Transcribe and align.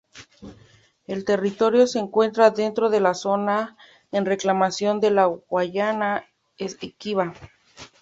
El 1.05 1.25
territorio 1.25 1.85
se 1.85 1.99
encuentra 1.99 2.49
dentro 2.49 2.89
de 2.89 2.99
la 3.01 3.13
zona 3.13 3.77
en 4.11 4.25
reclamación 4.25 4.99
de 4.99 5.11
la 5.11 5.27
Guayana 5.27 6.25
Esequiba. 6.57 7.35